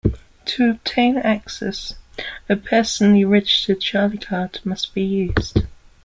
[0.45, 1.93] To obtain access,
[2.49, 5.67] a personally registered CharlieCard must be used.